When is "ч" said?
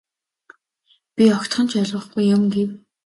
1.69-1.71